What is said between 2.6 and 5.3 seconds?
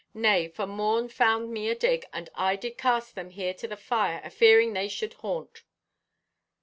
cast them here to the fire, afearing they should